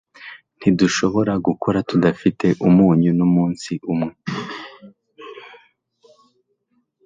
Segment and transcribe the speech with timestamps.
[0.57, 4.11] Ntidushobora gukora tudafite umunyu numunsi umwe.